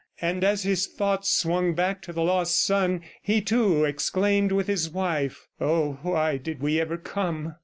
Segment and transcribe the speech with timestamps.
[0.19, 4.89] And as his thoughts swung back to the lost son he, too, exclaimed with his
[4.89, 7.53] wife, "Oh, why did we ever come?